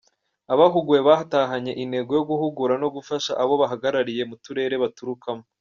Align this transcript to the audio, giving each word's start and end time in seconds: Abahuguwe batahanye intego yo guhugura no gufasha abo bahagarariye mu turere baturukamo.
Abahuguwe 0.53 0.99
batahanye 1.07 1.71
intego 1.83 2.11
yo 2.17 2.23
guhugura 2.31 2.73
no 2.81 2.87
gufasha 2.95 3.31
abo 3.41 3.53
bahagarariye 3.61 4.23
mu 4.29 4.35
turere 4.43 4.75
baturukamo. 4.83 5.43